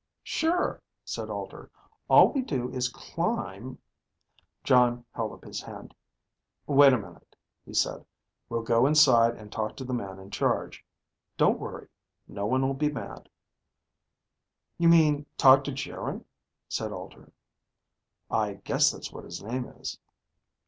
"Sure," 0.23 0.81
said 1.05 1.29
Alter, 1.29 1.69
"all 2.09 2.31
we 2.33 2.41
do 2.41 2.71
is 2.73 2.89
climb..." 2.89 3.77
Jon 4.63 5.05
held 5.11 5.31
up 5.33 5.43
his 5.45 5.61
hand. 5.61 5.93
"Wait 6.65 6.91
a 6.91 6.97
minute," 6.97 7.35
he 7.63 7.75
said. 7.75 8.03
"We'll 8.49 8.63
go 8.63 8.87
inside 8.87 9.35
and 9.35 9.51
talk 9.51 9.77
to 9.77 9.83
the 9.83 9.93
man 9.93 10.17
in 10.17 10.31
charge. 10.31 10.83
Don't 11.37 11.59
worry. 11.59 11.87
No 12.27 12.47
one'll 12.47 12.73
be 12.73 12.89
mad." 12.91 13.29
"You 14.79 14.89
mean 14.89 15.27
talk 15.37 15.63
to 15.65 15.71
Geryn?" 15.71 16.25
said 16.67 16.91
Alter. 16.91 17.31
"I 18.31 18.53
guess 18.55 18.89
that's 18.89 19.11
what 19.11 19.25
his 19.25 19.43
name 19.43 19.65
is." 19.65 19.99